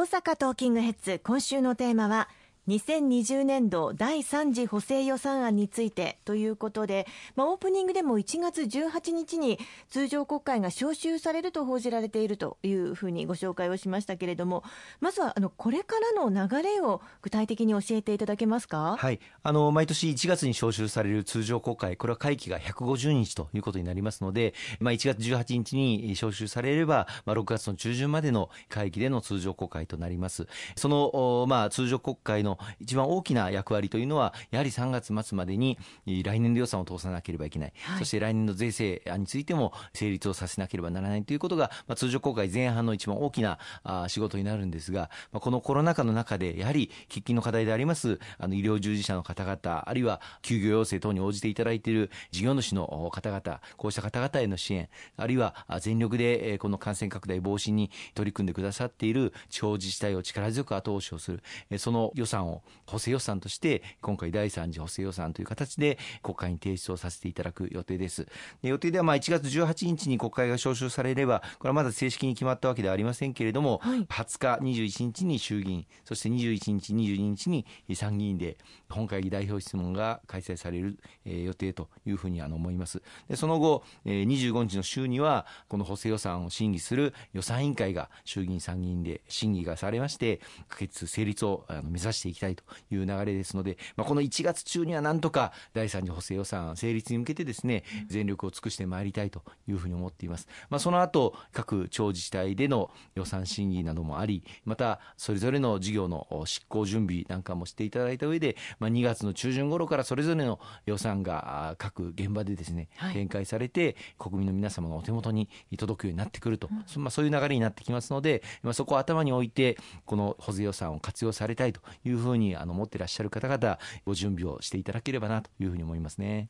[0.00, 1.20] 大阪トーキングヘッズ。
[1.22, 2.30] 今週のテーマは
[2.70, 9.58] 2020年度第3次補正予算案についてということで、まあ、オープニングでも1月18日に
[9.88, 14.62] 通常国会が召集されると報じられているというふうにご紹介をしましたけれども
[15.00, 30.46] まずはあのこれからの流れを具体的に教えていただけますか、はい、あの毎年1月に召集される通常国会これは会期が150日ということになりますので、まあ、1月18日に召集されれば、まあ、6月の中旬までの会期での通常国会となります。
[30.76, 61.42] その、まあ、通常国会の一番大きな役割というのはやはり3月末までに来年度予算を通さなければいけない、はい、そして来年度税制案についても成立をさせなければならないということが、まあ、通常国会前半の一番大きなあ仕事になるんですが、まあ、このコロナ禍の中でやはり喫緊の課題でありますあの医療従事者の方々あるいは休業要請等に応じていただいている事業主の方々こうした方々への支援あるいは全力でこの感染拡大防止に取り組んでくださっている地方自治体を力強く後押しをする
[61.78, 68.26] その予算を補正予算として今回第3次補正予算という形で国会に提出をさせていただく予定です。
[68.62, 83.02] で予定ではまあ1月18日に国会が召集されればこれはまだ正式に決まったわけではありませんけれども、はい、20日21日に衆議院そして21日22日に参議院で本会議代表質問が開催される、えー、予定というふうにあの思います。
[83.28, 100.48] でその後、えー、25日の週にはこの補正予算を審議する予算委員会が衆議院参議院で審議がされまして可決成立をあの目指していきたいという流れですので、まあ、この1月中にはなんとか第3次補正予算成立に向けてですね全力を尽くしてまいりたいというふうに思っています。
[100.68, 126.48] まあ、その後各地方自治体での予算審議などもありまたそれぞれの事業の執行準備なんかもしていただいた上で、まあ、2月の中旬頃からそれぞれの予算が各現場でですね、展開されて国民の皆様のお手元に届くようになってくると、まあ、そういう流れになってきますので、まあ、そこを頭に置いてこの補正予算を活用されたいというふうにあの持ってらっしゃる方々ご準備をしていただければなというふうに思いますね。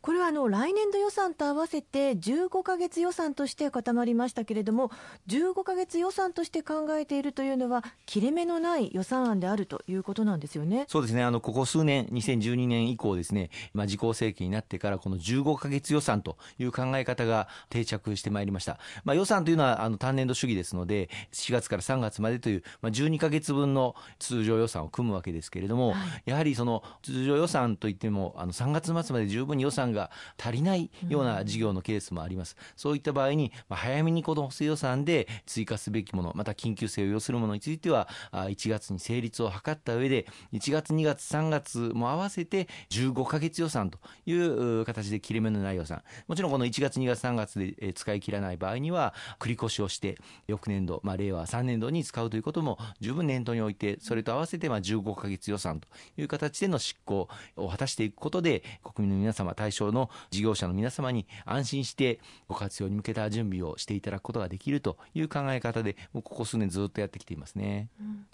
[0.00, 4.90] これはあの来年度予算と合わせて15か月予算として固まりましたけれども
[5.26, 10.84] 15か月予算として考えているというのは切れ目のない予算案であるということなんですよね。
[10.88, 11.22] そうですね。
[11.24, 32.56] あのここ数年2012年以降ですね、まあ、自公政権になってからこの15か月予算という考え方が定着してまいりました、まあ、予算というのはあの単年度主義ですので4月から3月までという、まあ、12か月分の通常予算を組むわけですけれども、はい、やはりその通常予算といってもあの3月末まで十分に予算が足りないような事業のケースもあります。
[32.76, 46.02] そういった場合に、まあ、早めにこの補正予算で追加すべきもの、また緊急性を要するものについては、1月に成立を図った上で、1月、2月、3月も合わせて15ヶ月予算という形で切れ目のない予算。
[46.26, 67.88] もちろんこの1月、2月、3月で使い切らない場合には、繰り越しをして、翌年度、まあ、令和3年度に使うということも十分念頭に置いて、それと合わせてまあ15ヶ月予算という形での執行を果たしていくことで、国民の皆様対象の事業者の皆様に安心してご活用に向けた準備をしていただくことができるという考え方でもうここ数年ずっとやってきていますね。
[68.00, 68.26] うん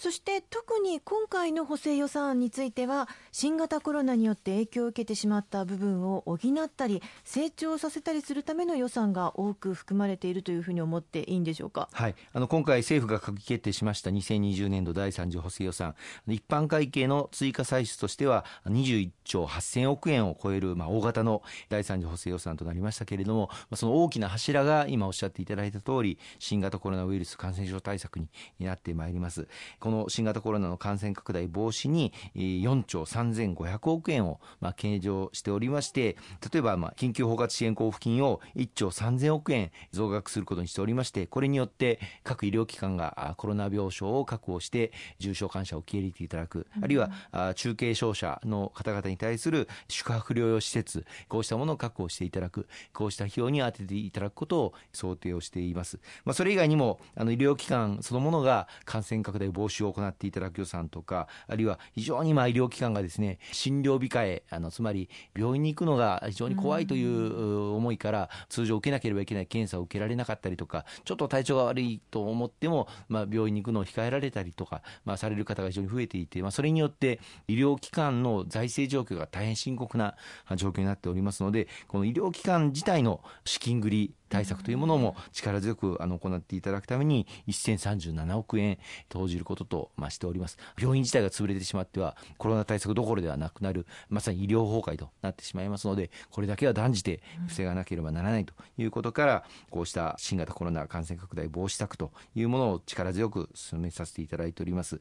[0.00, 15.94] そして特に今回の補正予算案については新型コロナによって影響を受けてしまった部分を補ったり成長させたりするための予算が多く含まれているというふうに思っていいんでしょうか、はい、あの今回政府が閣議決定しました2020年度第3次補正予算。
[16.26, 28.28] 一般会計の追加歳出としては21兆8000億円を超える、まあ、大型の第3次補正予算となりましたけれどもその大きな柱が今おっしゃっていただいた通り新型コロナウイルス感染症対策に
[28.60, 29.46] なってまいります。
[29.90, 36.16] この新型コロナの感染拡大防止に4兆3500億円をまあ計上しておりまして
[36.52, 47.10] 例えばまあ緊急包括支援交付金を1兆3000億円増額することにしておりましてこれによって各医療機関がコロナ病床を確保して重症患者を受け入れていただく、あるいは
[47.56, 52.68] 中継症者の方々に対する宿泊療養施設こうしたものを確保していただく。
[52.92, 80.16] こうした費用に充てていただくことを想定をしています、まあ、それ以外にもあの医療機関そのものが感染拡大防止を行っていただく予算とかあるいは非常にまあ医療機関がですね診療控えあのつまり病院に行くのが非常に怖いという思いから通常受けなければいけない検査を受けられなかったりとかちょっと体調が悪いと思っても、病院に行くのを控えられたりとか、まあ、される方が非常に増えていて、まあ、それによって医療機関の財政状況が大変深刻な
[80.56, 88.78] 状況になっておりますのでこの医療機関自体の資金繰り対策というものも力強くあの行っていただくために1037億円
[89.08, 90.56] 投じることと、まあ、しております。
[90.80, 105.00] 病院自体が潰れてしまってはコロナ対策どころではなくなるまさに医療崩壊となってしまいますのでこれだけは断じて防がなければならないということからこうした新型コロナ感染拡大防止策というものを力強く進めさせていただいております。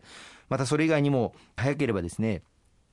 [0.49, 2.41] またそれ以外にも早ければですね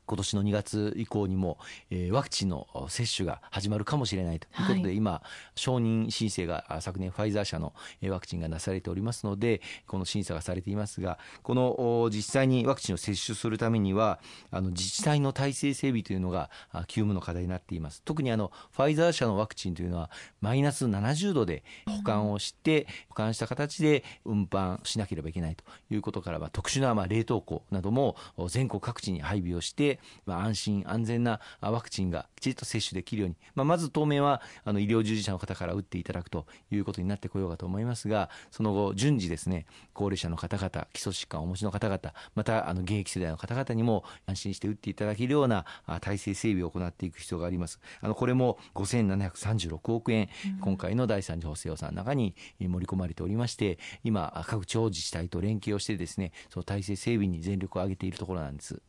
[0.07, 1.59] 今年の2月以降にも、
[1.91, 5.23] えー、ワクチンの接種が始まるかもしれないということで、はい、今、
[5.55, 7.73] 承認申請が昨年ファイザー社の
[8.09, 14.21] ワクチンがなされておりますので、この審査がされていますが、この実際にワクチンを接種するためには、
[14.51, 16.51] あの自治体の体制整備というのが
[16.87, 18.03] 急務の課題になっています。
[18.05, 20.11] 特にあのファイザー社のワクチンというのは、
[20.41, 28.17] マイナス70度で保管をして、保管した形で運搬しなければいけないということから、まあ、特殊なまあ冷凍庫なども
[28.49, 42.01] 全国各地に配備をして、まあ、安心安全なワクチンがきちっと接種できるように、まあ、まず当面はあの医療従事者の方から打っていただくということになってこようかと思いますがその後順次ですね高齢者の方々基礎疾患をお持ちの方々
[42.35, 45.65] またあの現役世代の方々にも安心して打っていただけるような
[46.01, 47.81] 体制整備を行っていく必要があります。
[48.01, 50.29] あのこれも5736億円、
[50.61, 58.81] 今回の第3次補正予算の中に盛り込まれておりまして今各地方自治体と連携をしてですねその体制整備に全力を挙げているところなんです。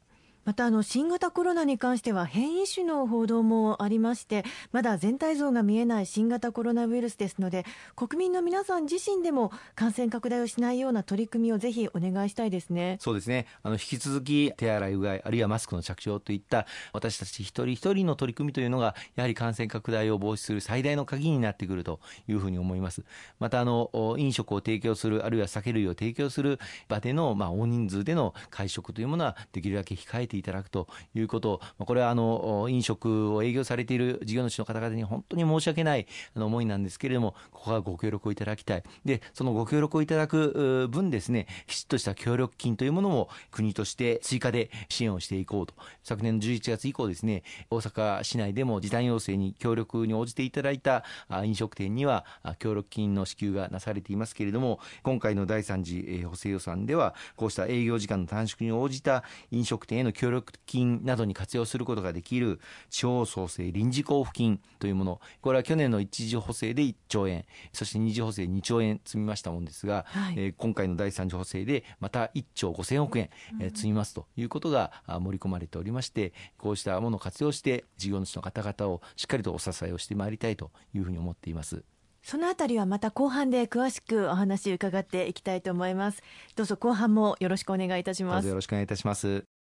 [0.47, 7.65] またあの新型コロナに関しては変異種の報道もありましてまだ全体像が見えない新型コロナウイルスですので
[7.97, 12.95] 国民の皆さん自身でも感染拡大をしないような取り組みをぜひお願いしたいですね。
[13.01, 13.45] そうですね。
[13.61, 23.03] あの引き続き手洗いうがいあるいはマスクの着用といった私たち一人一人の取り組みというのがやはり感染拡大を防止する最大の鍵になってくるというふうに思います。
[23.41, 26.57] またあの飲食を提供するあるいは酒類を提供する
[26.87, 38.83] 場での、まあ、大人数での会食というものはできるだけ控えていただくということ、これはあの飲食を営業されている事業主の方々に本当に申し訳ない思いなんですけれども、ここはご協力をいただきたい。
[39.05, 45.73] で、そのご協力をいただく分ですね、きちっとした協力金というものも国として追加で支援をしていこうと。
[46.03, 51.03] 昨年の11月以降ですね、大阪市内でも時短要請に協力に応じていただいた
[51.43, 52.25] 飲食店には
[52.59, 62.59] 協力金の支給がなされていますけれども、今回の第3次補正予算では、こうした営業時間の短縮に応じた飲食店への協力金などに活用することができる
[62.89, 73.29] 地方創生臨時交付金というもの、これは去年の一次補正で1兆円、そして二次補正2兆円積みましたもんですが、はい、えー、今回の第三次補正でまた1兆5000億円、
[73.59, 81.83] えー、積みますということが盛り込まれておりまして、こうしたものを活用して事業主の方々をしっかりとお支えをしてまいりたいというふうに思っています。
[82.27, 86.21] そのあたりはまた後半で詳しくお話伺っていきたいと思います。
[86.57, 88.47] どうぞ後半もよろしくお願いいたします。
[88.47, 89.56] よろしくお願いいたします。